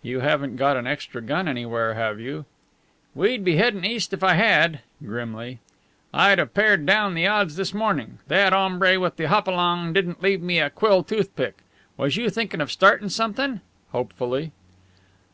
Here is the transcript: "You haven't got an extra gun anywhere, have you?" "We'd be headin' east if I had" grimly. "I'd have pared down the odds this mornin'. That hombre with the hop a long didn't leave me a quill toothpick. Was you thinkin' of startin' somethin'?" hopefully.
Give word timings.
"You 0.00 0.20
haven't 0.20 0.56
got 0.56 0.78
an 0.78 0.86
extra 0.86 1.20
gun 1.20 1.46
anywhere, 1.46 1.92
have 1.92 2.18
you?" 2.18 2.46
"We'd 3.14 3.44
be 3.44 3.56
headin' 3.56 3.84
east 3.84 4.14
if 4.14 4.22
I 4.24 4.32
had" 4.32 4.80
grimly. 5.04 5.58
"I'd 6.10 6.38
have 6.38 6.54
pared 6.54 6.86
down 6.86 7.12
the 7.12 7.26
odds 7.26 7.56
this 7.56 7.74
mornin'. 7.74 8.18
That 8.28 8.54
hombre 8.54 8.98
with 8.98 9.16
the 9.18 9.28
hop 9.28 9.46
a 9.46 9.50
long 9.50 9.92
didn't 9.92 10.22
leave 10.22 10.40
me 10.40 10.58
a 10.58 10.70
quill 10.70 11.02
toothpick. 11.02 11.58
Was 11.98 12.16
you 12.16 12.30
thinkin' 12.30 12.62
of 12.62 12.72
startin' 12.72 13.10
somethin'?" 13.10 13.60
hopefully. 13.92 14.52